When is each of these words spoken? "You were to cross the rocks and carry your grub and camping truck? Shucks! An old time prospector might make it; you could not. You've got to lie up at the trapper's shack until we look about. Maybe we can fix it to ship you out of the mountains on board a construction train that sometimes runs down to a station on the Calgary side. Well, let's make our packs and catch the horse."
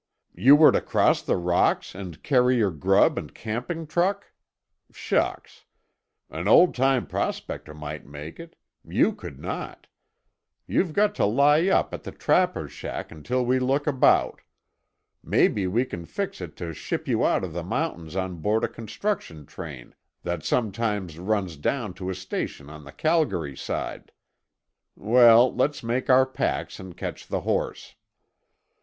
"You 0.33 0.55
were 0.55 0.71
to 0.71 0.81
cross 0.81 1.21
the 1.21 1.35
rocks 1.37 1.93
and 1.93 2.23
carry 2.23 2.55
your 2.55 2.71
grub 2.71 3.19
and 3.19 3.31
camping 3.35 3.85
truck? 3.85 4.31
Shucks! 4.91 5.65
An 6.31 6.47
old 6.47 6.73
time 6.73 7.05
prospector 7.05 7.75
might 7.75 8.03
make 8.07 8.39
it; 8.39 8.55
you 8.83 9.13
could 9.13 9.37
not. 9.37 9.85
You've 10.65 10.93
got 10.93 11.13
to 11.21 11.25
lie 11.25 11.67
up 11.67 11.93
at 11.93 12.01
the 12.01 12.11
trapper's 12.11 12.71
shack 12.71 13.11
until 13.11 13.45
we 13.45 13.59
look 13.59 13.85
about. 13.85 14.41
Maybe 15.23 15.67
we 15.67 15.85
can 15.85 16.05
fix 16.07 16.41
it 16.41 16.55
to 16.55 16.73
ship 16.73 17.07
you 17.07 17.23
out 17.23 17.43
of 17.43 17.53
the 17.53 17.63
mountains 17.63 18.15
on 18.15 18.37
board 18.37 18.63
a 18.63 18.67
construction 18.67 19.45
train 19.45 19.93
that 20.23 20.43
sometimes 20.43 21.19
runs 21.19 21.57
down 21.57 21.93
to 22.01 22.09
a 22.09 22.15
station 22.15 22.71
on 22.71 22.85
the 22.85 22.91
Calgary 22.91 23.55
side. 23.55 24.11
Well, 24.95 25.53
let's 25.53 25.83
make 25.83 26.09
our 26.09 26.25
packs 26.25 26.79
and 26.79 26.97
catch 26.97 27.27
the 27.27 27.41
horse." 27.41 27.93